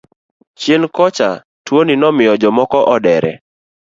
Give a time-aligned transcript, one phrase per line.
[0.59, 1.27] Chien kocha
[1.65, 3.31] tuoni nomiyo jomoko odere.